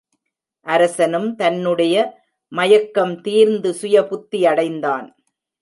அரசனும் 0.65 1.35
தன்னுடைய 1.35 1.95
மயக்கம் 2.51 3.21
தீர்ந்து 3.21 3.75
சுயபுத்தியடைந்தான். 3.81 5.07